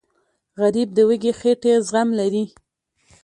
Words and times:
غریب 0.59 0.89
د 0.95 0.99
وږې 1.07 1.31
خېټې 1.39 1.73
زغم 1.87 2.09
لري 2.19 2.45